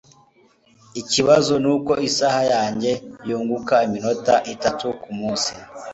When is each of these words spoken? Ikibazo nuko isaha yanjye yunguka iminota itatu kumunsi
Ikibazo 1.01 1.53
nuko 1.63 1.91
isaha 2.09 2.41
yanjye 2.53 2.91
yunguka 3.27 3.73
iminota 3.87 4.33
itatu 4.53 4.85
kumunsi 5.01 5.51